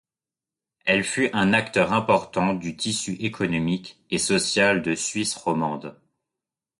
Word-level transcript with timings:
Elle 0.85 1.03
fut 1.03 1.29
un 1.31 1.53
acteur 1.53 1.93
important 1.93 2.55
du 2.55 2.75
tissu 2.75 3.11
économique 3.23 4.01
et 4.09 4.17
social 4.17 4.81
de 4.81 4.95
Suisse 4.95 5.35
romande. 5.35 5.95